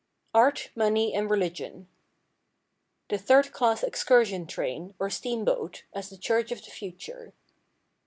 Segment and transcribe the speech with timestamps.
[0.33, 1.87] Art, Money and Religion.
[3.09, 7.33] The Third Class Excursion Train, or Steam boat, as the Church of the Future.